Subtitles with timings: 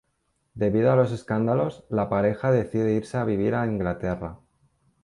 [0.55, 4.39] Debido a los escándalos, la pareja decide irse a vivir a Inglaterra.